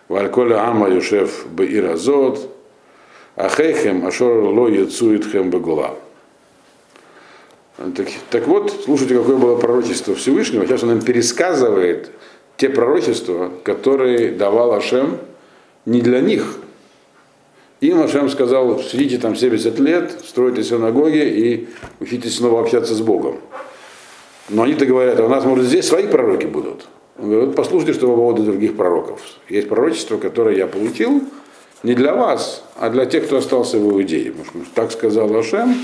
[0.08, 2.54] Вальколя Ама Юшеф Беиразот,
[3.36, 5.96] Ахейхем Ашор Ло Яцуитхем Бегула.
[7.76, 10.66] Так, так вот, слушайте, какое было пророчество Всевышнего.
[10.66, 12.10] Сейчас он нам пересказывает
[12.56, 15.18] те пророчества, которые давал Ашем
[15.86, 16.56] не для них.
[17.80, 21.68] Им Ашем сказал, сидите там 70 лет, стройте синагоги и
[22.00, 23.38] учитесь снова общаться с Богом.
[24.48, 26.88] Но они-то говорят, а у нас, может, здесь свои пророки будут.
[27.18, 29.20] Он говорит, послушайте, что по поводу других пророков.
[29.48, 31.22] Есть пророчество, которое я получил
[31.82, 34.32] не для вас, а для тех, кто остался в Иудее.
[34.74, 35.74] Так сказал Ашем.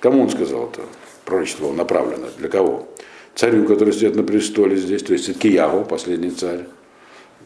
[0.00, 0.82] Кому он сказал это?
[1.24, 2.26] пророчество направлено.
[2.38, 2.86] Для кого?
[3.34, 6.66] Царю, который сидит на престоле здесь, то есть Киягу, последний царь,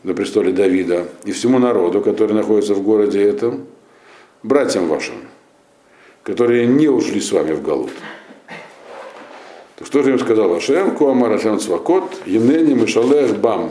[0.03, 3.66] на престоле Давида, и всему народу, который находится в городе этом,
[4.42, 5.14] братьям вашим,
[6.23, 7.92] которые не ушли с вами в Галут.
[9.87, 13.70] То что же им сказал Ашем, Куамар Ашем Цвакот, Енени Мишалех Бам,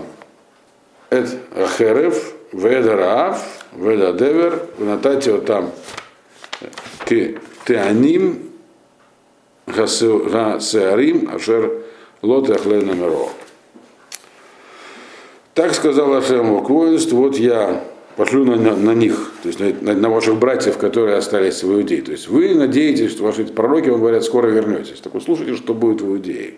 [1.10, 5.71] Эд Ахерев, Веда Раав, Веда Девер, Нататио там
[6.99, 7.10] к
[7.67, 8.49] Теаним,
[9.67, 11.84] Гасеарим Ашер
[12.21, 13.28] Лот Ахлен Намеро.
[15.54, 17.84] Так сказал Ашем к воинству, вот я
[18.15, 22.01] пошлю на, на, на них, то есть на, на ваших братьев, которые остались в Иудее.
[22.01, 24.99] То есть вы надеетесь, что ваши пророки вам говорят, скоро вернетесь.
[24.99, 26.56] Так вот слушайте, что будет в Иудее.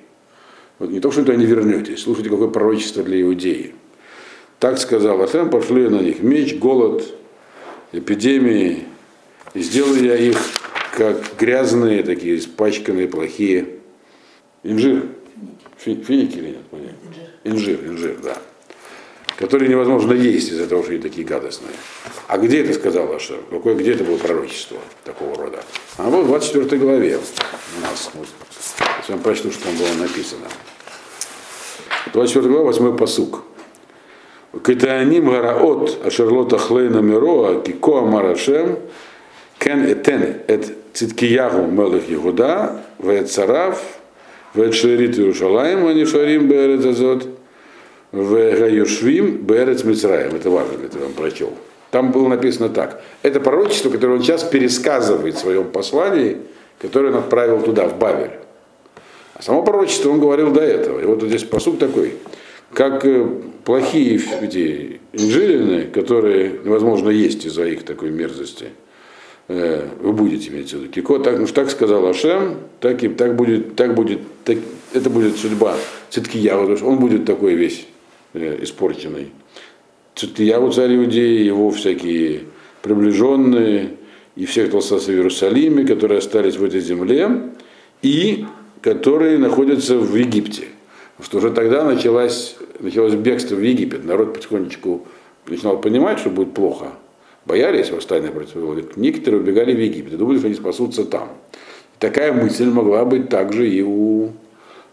[0.79, 3.73] Вот не то, что не вернетесь, слушайте, какое пророчество для Иудеи.
[4.59, 7.03] Так сказал Ашем, пошлю я на них меч, голод,
[7.91, 8.83] эпидемии,
[9.53, 10.37] и сделаю я их
[10.95, 13.67] как грязные, такие испачканные, плохие.
[14.63, 15.05] Инжир.
[15.77, 16.95] Финики или нет?
[17.43, 18.37] Инжир, инжир, да
[19.37, 21.73] которые невозможно есть из-за того, что они такие гадостные.
[22.27, 23.39] А где это сказал Ашер?
[23.49, 25.59] Какое, где это было пророчество такого рода?
[25.97, 28.09] А вот в 24 главе у нас.
[28.13, 28.27] Вот.
[29.07, 30.47] Я вам прочту, что там было написано.
[32.13, 33.43] 24 глава, 8 посук.
[34.65, 38.79] Китааним гараот ашерлота хлейна мироа кико амарашем
[39.59, 43.79] кен этен эт циткиягу мелых Егуда вэт царав
[44.55, 47.36] вэт шерит Иерушалаем анишарим бэрет азот
[48.11, 50.35] в Гаюшвим Берец Мицраем.
[50.35, 51.53] Это важно, это я вам прочел.
[51.91, 53.01] Там было написано так.
[53.21, 56.37] Это пророчество, которое он сейчас пересказывает в своем послании,
[56.79, 58.31] которое он отправил туда, в Бавель.
[59.33, 60.99] А само пророчество он говорил до этого.
[60.99, 62.15] И вот здесь посуд такой.
[62.73, 63.25] Как э,
[63.63, 68.67] плохие эти инжилины, которые невозможно есть из-за их такой мерзости,
[69.47, 70.89] э, вы будете иметь в виду.
[70.89, 74.57] Кико, так, ну, так сказал Ашем, так, и, так будет, так будет, так,
[74.93, 75.75] это будет судьба
[76.09, 77.87] Циткиява, потому что он будет такой весь
[78.33, 79.31] Э, испорченный.
[80.15, 82.41] Циткияву царь Иудеи, его всякие
[82.81, 83.91] приближенные,
[84.35, 87.51] и все, кто остался в Иерусалиме, которые остались в этой земле,
[88.01, 88.45] и
[88.81, 90.65] которые находятся в Египте.
[91.15, 94.03] Потому что уже тогда началось, началось бегство в Египет.
[94.03, 95.07] Народ потихонечку
[95.47, 96.87] начинал понимать, что будет плохо.
[97.45, 98.97] Боялись восстания против.
[98.97, 101.29] Некоторые убегали в Египет и думали, что они спасутся там.
[101.97, 104.31] Такая мысль могла быть также и у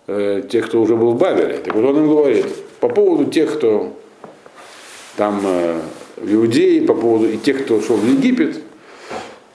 [0.06, 1.58] э, тех, кто уже был в Бавеле.
[1.58, 2.46] Так вот он им говорит,
[2.84, 3.96] по поводу тех, кто
[5.16, 5.80] там э,
[6.18, 8.60] в Иудее, по поводу и тех, кто шел в Египет,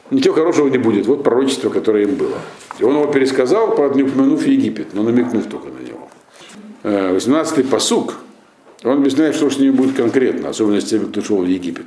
[0.10, 1.06] ничего хорошего не будет.
[1.06, 2.40] Вот пророчество, которое им было.
[2.80, 6.10] И он его пересказал, правда, не упомянув Египет, но намекнув только на него.
[6.82, 8.16] 18-й э, посук,
[8.84, 11.86] он объясняет, что с ними будет конкретно, особенно с теми, кто шел в Египет.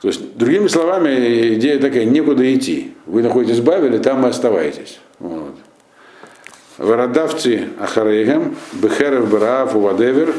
[0.00, 2.92] То есть, другими словами, идея такая, некуда идти.
[3.06, 5.00] Вы находитесь в Бавеле, там и оставайтесь.
[5.18, 5.56] Вот.
[6.82, 10.34] Варадавти Ахарейгем, Бехерев Бараав Увадевер,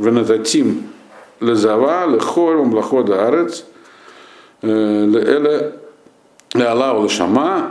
[0.00, 0.88] Венататим
[1.38, 3.64] Лезава, Лехор, Млахода Арец,
[4.62, 5.74] Леэле
[6.54, 7.70] Леала Улешама,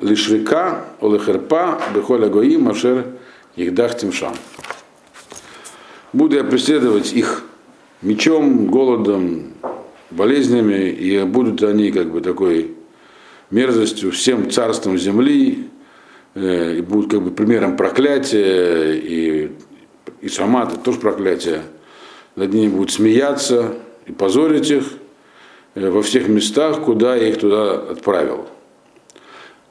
[0.00, 3.04] Лишрика, Улехерпа, Бехоля Гоим, Ашер
[3.56, 4.34] Ихдах Тимшам.
[6.14, 7.44] Буду я преследовать их
[8.00, 9.52] мечом, голодом,
[10.10, 12.74] болезнями, и будут они как бы такой
[13.50, 15.67] мерзостью всем царством земли, Э,
[16.34, 19.52] и будут как бы примером проклятия, и,
[20.20, 21.62] и сама это тоже проклятие.
[22.36, 23.74] Над ними будут смеяться
[24.06, 24.84] и позорить их
[25.74, 28.46] э, во всех местах, куда я их туда отправил.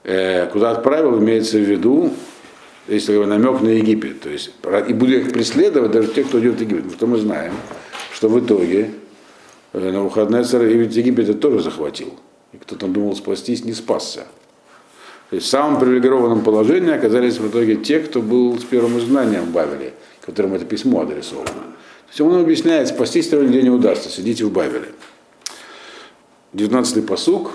[0.03, 2.11] Э, куда отправил, имеется в виду,
[2.87, 4.21] если намек на Египет.
[4.21, 4.51] То есть,
[4.87, 6.83] и буду их преследовать даже тех, кто идет в Египет.
[6.83, 7.53] Потому что мы знаем,
[8.13, 8.91] что в итоге
[9.73, 12.13] на выходные царь Египет это тоже захватил.
[12.53, 14.27] И кто там думал спастись, не спасся.
[15.29, 19.43] То есть в самом привилегированном положении оказались в итоге те, кто был с первым изгнанием
[19.43, 19.93] в Бавеле,
[20.25, 21.45] которым это письмо адресовано.
[21.47, 24.87] То есть он объясняет, спастись второй день не удастся, сидите в Бавеле.
[26.53, 27.51] 19-й посук.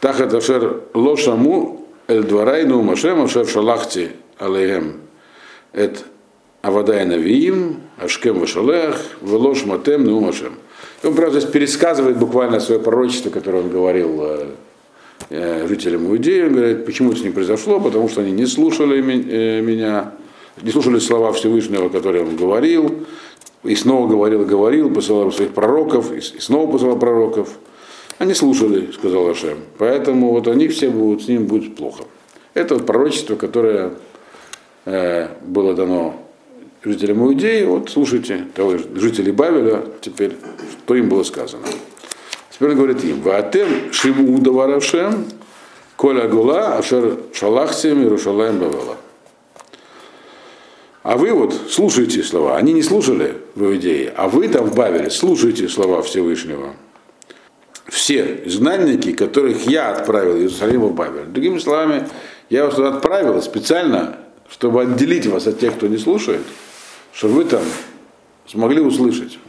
[0.00, 5.00] Тахат ашер лошаму эль дварай ну машем ашер шалахти алейхем
[5.72, 6.04] эт
[6.62, 10.56] авадай навиим ашкем вашалех велош матем ну машем.
[11.02, 14.46] И он, правда, здесь пересказывает буквально свое пророчество, которое он говорил Э,
[15.30, 20.12] жителям Иудеи, он говорит, почему это не произошло, потому что они не слушали э, меня,
[20.62, 23.06] не слушали слова Всевышнего, которые он говорил,
[23.62, 27.48] и снова говорил говорил, посылал своих пророков, и снова посылал пророков.
[28.18, 29.58] Они слушали, сказал Ашем.
[29.78, 32.04] Поэтому вот они все будут, с ним будет плохо.
[32.52, 33.94] Это вот пророчество, которое
[34.84, 36.14] э, было дано
[36.84, 37.64] жителям Иудеи.
[37.64, 38.46] Вот слушайте,
[38.94, 40.36] жители Бавеля, теперь,
[40.84, 41.66] что им было сказано.
[42.54, 45.26] Теперь он говорит им, Ваатем Шиму Даварашем,
[45.96, 48.96] Коля Гула, Ашер Шалахсем, Иерушалаем Бавела.
[51.02, 52.56] А вы вот слушайте слова.
[52.56, 56.76] Они не слушали в Иудее, а вы там в Бавеле слушайте слова Всевышнего.
[57.86, 61.26] Все знальники, которых я отправил из Иерусалима в Бавель.
[61.26, 62.08] Другими словами,
[62.50, 64.16] я вас туда отправил специально,
[64.48, 66.42] чтобы отделить вас от тех, кто не слушает,
[67.12, 67.62] чтобы вы там
[68.46, 69.40] смогли услышать.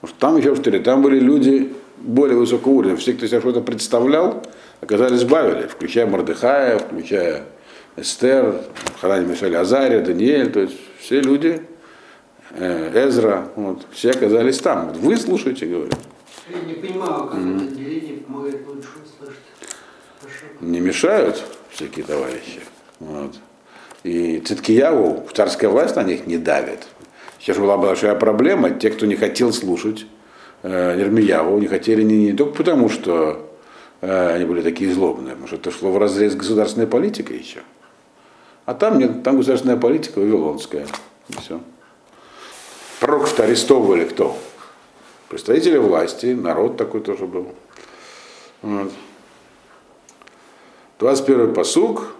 [0.00, 1.74] Потому что там, еще повторяю, там были люди,
[2.04, 2.96] более высокого уровня.
[2.96, 4.42] Все, кто себя что-то представлял,
[4.80, 7.44] оказались в Бавеле, включая Мордыхая, включая
[7.96, 8.60] Эстер,
[9.00, 11.62] Ханани Мишель Азария, Даниэль, то есть все люди,
[12.50, 14.92] э, Эзра, вот, все оказались там.
[14.92, 15.98] Вы слушайте, говорят.
[16.48, 19.42] Я не понимаю, как это отделение помогает лучше услышать.
[20.20, 20.44] Хорошо.
[20.60, 22.60] Не мешают всякие товарищи.
[23.00, 23.34] Вот.
[24.02, 26.86] И Циткияву, царская власть на них не давит.
[27.38, 30.06] Сейчас была большая проблема, те, кто не хотел слушать
[30.64, 33.48] э, Ермияву, не хотели не, не только потому, что
[34.00, 37.60] э, они были такие злобные, потому что это шло в разрез с государственной политикой еще.
[38.64, 40.86] А там нет, там государственная политика вавилонская.
[41.28, 41.60] И все.
[43.00, 44.36] Пророков-то арестовывали кто?
[45.28, 47.48] Представители власти, народ такой тоже был.
[48.62, 48.92] Вот.
[50.98, 52.14] 21 посуг.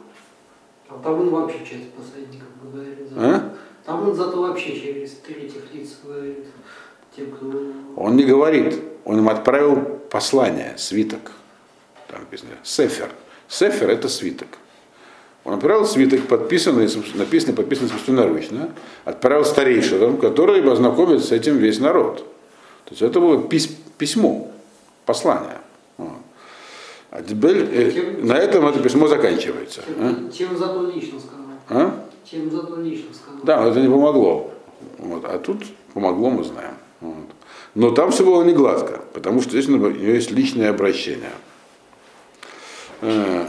[0.89, 2.99] А там он вообще через посредников говорит.
[3.17, 3.55] А?
[3.87, 6.47] Там он зато вообще через третьих лиц говорит.
[7.97, 9.77] Он не говорит, он им отправил
[10.11, 11.33] послание, свиток.
[12.09, 13.11] Там написано Сефер.
[13.49, 14.49] Сефер это свиток.
[15.45, 18.71] Он отправил свиток, подписанный, написанный, подписанный собственноручно,
[19.05, 22.19] отправил старейшинам, которые ознакомят с этим весь народ.
[22.87, 24.51] То есть это было пис- письмо,
[25.05, 25.59] послание.
[25.99, 26.13] Вот.
[27.11, 29.83] А теперь э, на этом это письмо заканчивается.
[29.99, 30.15] а?
[30.15, 31.45] Тем, тем зато лично сказал.
[31.69, 32.07] А?
[32.31, 33.41] Тем зато лично сказал.
[33.45, 34.51] Да, но это не помогло.
[34.99, 35.25] Вот.
[35.27, 36.75] А тут помогло, мы знаем.
[37.05, 37.27] Вот.
[37.75, 41.33] Но там все было не гладко, потому что здесь у нее есть личное обращение.
[43.03, 43.45] Э,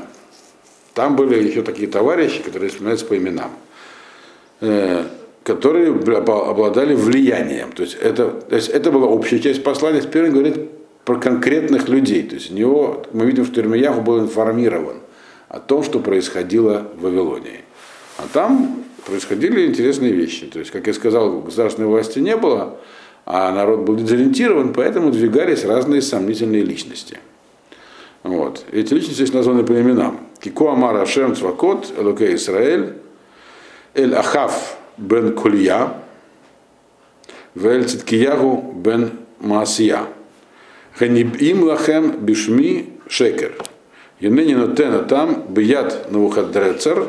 [0.94, 3.52] Там были еще такие товарищи, которые вспоминаются по именам,
[4.62, 5.06] э,
[5.44, 7.72] которые обла- обладали влиянием.
[7.72, 10.02] То есть это, то есть это была общая часть послания.
[10.02, 10.58] Теперь он говорит
[11.06, 12.24] про конкретных людей.
[12.24, 14.98] То есть у него, мы видим, что Ирмияху был информирован
[15.50, 17.62] о том, что происходило в Вавилонии.
[18.18, 20.46] А там происходили интересные вещи.
[20.48, 22.78] То есть, как я сказал, государственной власти не было,
[23.26, 27.20] а народ был дезориентирован, поэтому двигались разные сомнительные личности.
[28.24, 28.64] Вот.
[28.72, 30.20] Эти личности здесь названы по именам.
[30.40, 32.94] Кико Амар Ашем Цвакот, Элокей Исраэль,
[33.94, 35.94] Эль Ахав бен Кулья,
[37.56, 40.02] Вель Циткиягу бен Маасия.
[40.98, 43.56] Ханибим лахем бишми шекер.
[44.20, 47.08] Янени нотена там бият Навуходрецер,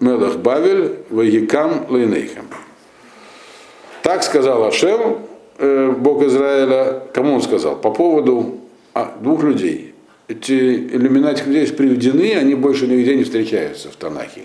[0.00, 2.46] Мелах Бавель, Ваикам Лейнейхем.
[4.04, 5.20] Так сказал Ашем,
[5.56, 7.74] э, Бог Израиля, кому он сказал?
[7.74, 8.56] По поводу
[8.92, 9.94] а, двух людей.
[10.28, 14.42] Эти имена людей приведены, они больше нигде не встречаются в Танахе.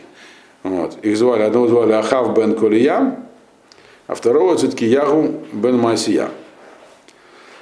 [0.63, 0.99] Вот.
[1.01, 3.19] Их звали, одного звали Ахав бен Колия,
[4.07, 6.29] а второго Циткиягу бен Масия,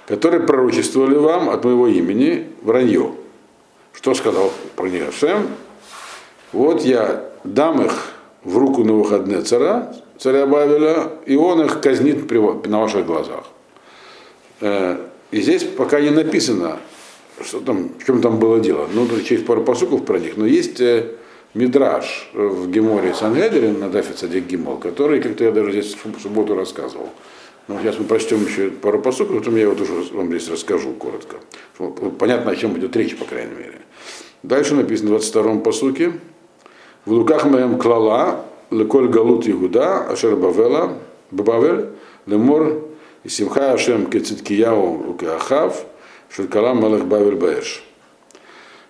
[0.05, 3.13] которые пророчествовали вам от моего имени вранье.
[3.93, 5.47] Что сказал про них Ашем?
[6.53, 12.30] Вот я дам их в руку на выходные царя, царя Бавеля, и он их казнит
[12.32, 13.45] на ваших глазах.
[14.62, 14.97] Э,
[15.32, 16.80] И здесь пока не написано,
[17.41, 18.88] что там, в чем там было дело.
[18.93, 21.15] Ну, через пару посуков про них, но есть э,
[21.53, 26.56] мидраж в Геморе Сангедрин на Дафе Цадик Гимол, который, как-то я даже здесь в субботу
[26.56, 27.10] рассказывал.
[27.67, 31.38] Но сейчас мы прочтем еще пару посуков, потом я его тоже вам здесь расскажу коротко.
[32.17, 33.82] Понятно, о чем идет речь, по крайней мере.
[34.43, 36.13] Дальше написано в 22-м посуке.
[37.06, 40.97] В луках моем клала, леколь галут Игуда, ашер бавела,
[41.32, 41.89] бабавель,
[42.25, 42.84] лемор,
[43.23, 45.86] и симха ашем кециткияу укеахав,
[46.30, 47.84] шелькалам малых бавель баэш.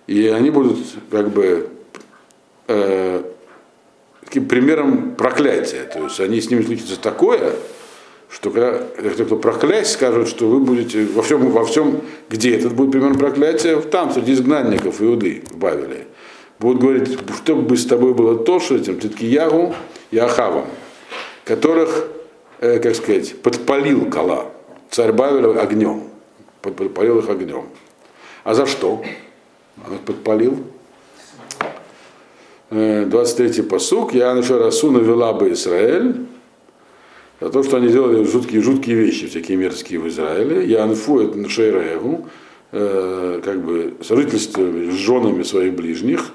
[0.06, 0.78] И они будут
[1.10, 1.68] как бы
[2.66, 3.22] э,
[4.24, 5.84] таким примером проклятия.
[5.84, 7.52] То есть они с ними случится такое,
[8.30, 8.78] что когда
[9.12, 13.16] кто, кто проклясть, скажут, что вы будете во всем, во всем, где этот будет пример
[13.16, 16.06] проклятия, там, среди изгнанников Иуды в Бавиле.
[16.58, 19.74] Будут говорить, что бы с тобой было то, что этим Циткиягу
[20.10, 20.66] и Ахавом,
[21.44, 22.08] которых,
[22.60, 24.50] э, как сказать, подпалил Кала,
[24.90, 26.04] царь Бавиля огнем,
[26.60, 27.66] под- подпалил их огнем.
[28.42, 29.02] А за что?
[29.86, 30.58] Он их подпалил.
[32.70, 34.12] Э, 23-й посук.
[34.12, 36.26] Я наша Расуна вела бы Израиль,
[37.40, 40.66] за то, что они делали жуткие, жуткие вещи, всякие мерзкие в Израиле.
[40.66, 42.26] Я анфу это Шейраеву,
[42.72, 46.32] э, как бы сожительствовали с женами своих ближних.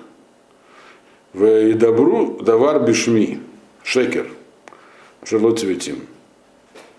[1.34, 3.40] В добру давар бишми,
[3.84, 4.28] шекер,
[5.24, 6.02] шерлоцветим.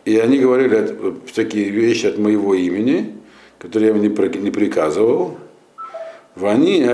[0.05, 0.95] И они говорили
[1.27, 3.15] всякие вещи от моего имени,
[3.59, 5.39] которые я им не, приказывал.
[6.35, 6.85] В они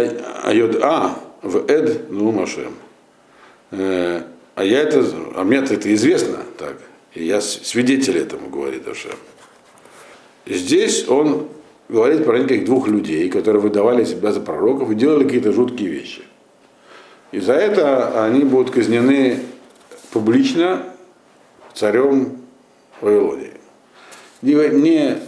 [0.44, 2.74] айод а в эд ну машем.
[3.70, 4.22] Э,
[4.60, 5.02] А я это,
[5.36, 6.76] а мне это известно, так.
[7.14, 9.16] И я свидетель этому, говорит Ашем.
[10.44, 11.48] И Здесь он
[11.88, 16.22] говорит про неких двух людей, которые выдавали себя за пророков и делали какие-то жуткие вещи.
[17.32, 19.40] И за это они будут казнены
[20.12, 20.82] публично
[21.74, 22.38] царем
[23.00, 23.52] Вавилонии.
[24.42, 25.18] Не, не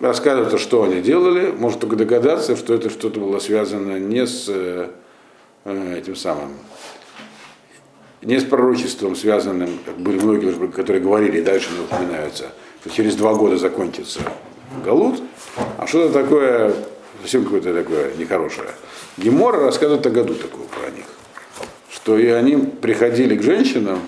[0.00, 4.88] рассказывается, что они делали, может только догадаться, что это что-то было связано не с э,
[5.64, 6.52] э, этим самым,
[8.22, 12.46] не с пророчеством, связанным, как были многие, которые говорили, и дальше не упоминаются,
[12.80, 14.20] что через два года закончится
[14.84, 15.22] Галут,
[15.78, 16.74] а что-то такое,
[17.22, 18.68] совсем какое-то такое нехорошее.
[19.16, 21.06] Гемора рассказывает о году такого про них,
[21.90, 24.00] что и они приходили к женщинам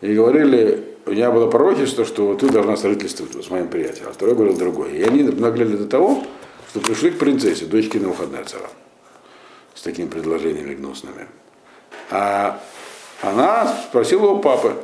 [0.00, 4.34] и говорили, у меня было пророчество, что ты должна сожительствовать с моим приятелем, а второй
[4.34, 4.92] говорил другой.
[4.92, 6.24] И они наглели до того,
[6.70, 8.70] что пришли к принцессе, дочке Навуходнецера,
[9.74, 11.26] с такими предложениями гнусными.
[12.10, 12.60] А
[13.20, 14.74] она спросила у папы.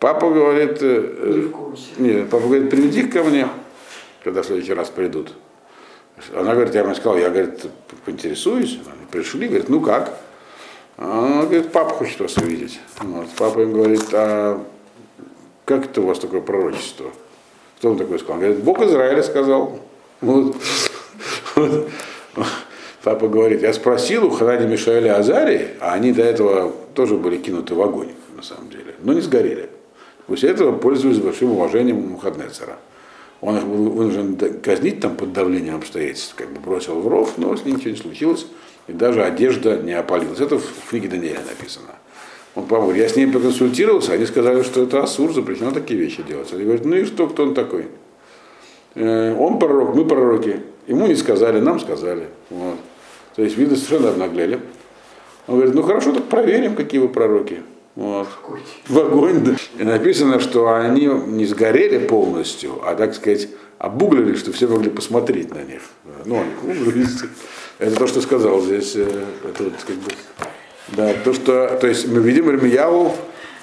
[0.00, 1.48] Папа говорит, э,
[1.98, 3.48] Не нет, папа говорит, приведи ко мне,
[4.22, 5.32] когда в следующий раз придут.
[6.34, 7.66] Она говорит, я ему сказал, я, говорит,
[8.04, 8.78] поинтересуюсь.
[8.86, 10.18] Они пришли, говорит, ну как?
[10.96, 12.80] Она говорит, папа хочет вас увидеть.
[13.00, 13.28] Вот.
[13.36, 14.64] Папа им говорит, а
[15.64, 17.10] как это у вас такое пророчество?
[17.78, 18.36] Кто он такой сказал?
[18.36, 19.78] Он говорит, Бог Израиля сказал.
[20.20, 20.56] Вот.
[23.04, 27.36] Папа говорит, я спросил у Ханади Мишаэля и Азарии, а они до этого тоже были
[27.36, 29.70] кинуты в огонь, на самом деле, но не сгорели.
[30.26, 32.76] После этого пользуясь большим уважением Мухаднецера.
[33.40, 37.64] Он был вынужден казнить там под давлением обстоятельств, как бы бросил в ров, но с
[37.64, 38.46] ним ничего не случилось,
[38.88, 40.40] и даже одежда не опалилась.
[40.40, 41.94] Это в книге Даниэля написано.
[42.56, 46.52] Он говорит, я с ними проконсультировался, они сказали, что это Асур, запрещено такие вещи делать.
[46.52, 47.86] Они говорят, ну и что, кто он такой?
[48.96, 50.62] Э, Он пророк, мы пророки.
[50.88, 52.26] Ему не сказали, нам сказали.
[52.50, 52.78] Вот.
[53.36, 54.60] То есть видно совершенно обнаглели.
[55.46, 57.62] Он говорит, ну хорошо, так проверим, какие вы пророки.
[57.98, 58.28] Вот.
[58.86, 59.56] В огонь, да.
[59.76, 65.52] И написано, что они не сгорели полностью, а, так сказать, обуглили, что все могли посмотреть
[65.52, 65.82] на них.
[66.24, 67.22] Ну, они углились.
[67.80, 68.94] Это то, что сказал здесь.
[68.94, 70.12] э, Это вот как бы,
[70.96, 73.16] да, то, что, то есть мы видим, Ирмияву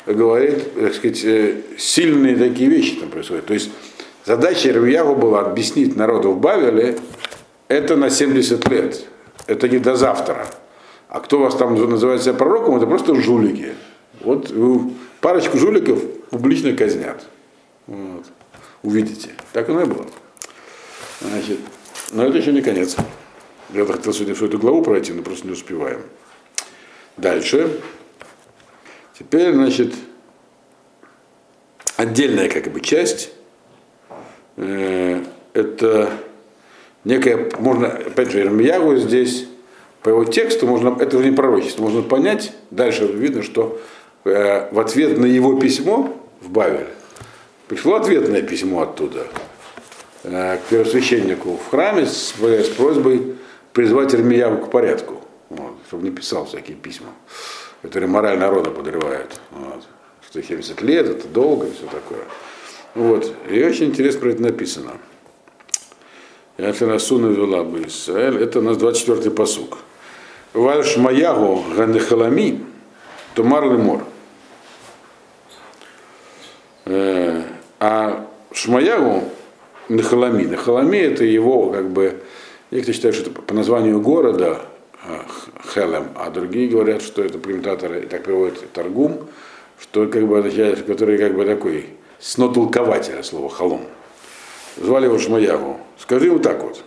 [0.05, 3.45] говорит, так сказать, э, сильные такие вещи там происходят.
[3.45, 3.69] То есть
[4.25, 6.97] задача Ирмияву была объяснить народу в Бавеле,
[7.69, 9.05] это на 70 лет,
[9.47, 10.45] это не до завтра.
[11.07, 13.75] А кто вас там называет себя пророком, это просто жулики.
[14.25, 16.01] Вот вы парочку жуликов
[16.31, 17.23] публично казнят.
[17.85, 18.25] Вот.
[18.81, 19.29] Увидите.
[19.53, 20.07] Так оно и было.
[21.21, 21.59] Значит,
[22.11, 22.97] но это еще не конец.
[23.69, 26.01] Я хотел сегодня всю эту главу пройти, но просто не успеваем.
[27.17, 27.79] Дальше.
[29.17, 29.93] Теперь, значит,
[31.95, 33.31] отдельная как бы часть.
[34.57, 35.23] Э,
[35.53, 36.11] это
[37.03, 39.45] некая, можно, опять же, Ирмиягу здесь,
[40.01, 43.94] по его тексту, можно, это уже не пророчество, можно понять, дальше видно, что э,
[44.25, 46.87] в ответ на его письмо в Бавель
[47.67, 49.27] пришло ответное письмо оттуда
[50.23, 53.35] э, к первосвященнику в храме с, с просьбой
[53.73, 57.09] призвать Ирмияву к порядку, вот, чтобы не писал всякие письма,
[57.81, 59.39] которые мораль народа подрывают.
[59.51, 59.83] Вот.
[60.27, 62.23] Что 70 лет, это долго и все такое.
[62.93, 63.33] Вот.
[63.49, 64.91] И очень интересно про это написано.
[66.57, 68.41] Я Ферасуна вела бы Израиль.
[68.41, 69.79] Это у нас 24-й посук.
[70.53, 72.63] Валь Шмаягу Ганехалами,
[73.33, 74.05] Тумар Лемор.
[76.85, 77.43] Э,
[77.79, 79.23] А Шмаягу
[79.89, 80.45] Нахалами.
[80.45, 82.21] Нахалами это его как бы,
[82.71, 84.61] некоторые считают, что это по названию города
[85.03, 85.17] э,
[85.73, 89.27] Хелем, а другие говорят, что это комментаторы, и так приводит Таргум,
[89.79, 93.81] что как бы означает, который как бы такой снотолкователь слова халом.
[94.77, 95.79] Звали его Шмаягу.
[95.97, 96.83] Скажи ему так вот.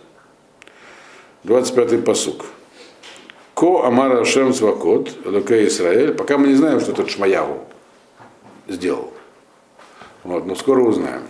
[1.43, 2.45] 25-й посук.
[3.53, 6.13] Ко Амара Шем Свакот, Луке Израиль.
[6.13, 7.59] Пока мы не знаем, что тот Шмаягу
[8.67, 9.11] сделал.
[10.29, 11.23] Вот, но скоро узнаем.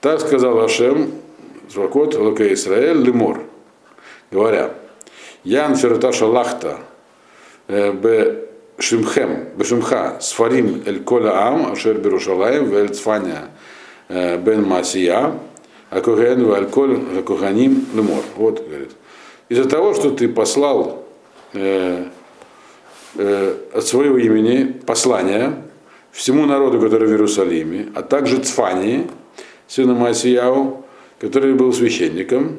[0.00, 1.10] Так сказал Ашем,
[1.68, 3.42] Свакот, Луке Израиль, Лемор.
[4.30, 4.70] Говоря,
[5.42, 6.78] Ян Ферташа Лахта,
[7.66, 8.46] Б
[8.78, 13.50] Шимхем, Бешимха, Сфарим Эль Кола Ам, Ашер Берушалаем, Вель Цфаня
[14.08, 15.32] Бен Масия,
[15.90, 18.22] Акуген Вальколь Акуганим Лемор.
[18.36, 18.92] Вот, говорит.
[19.48, 21.04] Из-за того, что ты послал
[21.52, 22.04] э,
[23.16, 25.64] э, от своего имени послание
[26.18, 29.06] всему народу, который в Иерусалиме, а также Цфании,
[29.68, 30.84] сыну Масияу,
[31.20, 32.56] который был священником,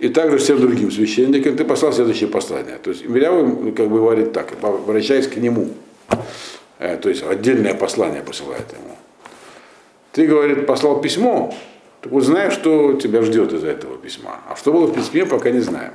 [0.00, 2.78] и также всем другим священникам, ты послал следующее послание.
[2.82, 5.68] То есть Миряу как бы говорит так, обращаясь к нему.
[6.80, 8.96] Э, то есть отдельное послание посылает ему.
[10.10, 11.54] Ты, говорит, послал письмо,
[12.00, 14.40] так вот знаешь, что тебя ждет из этого письма.
[14.48, 15.92] А что было в письме, пока не знаем.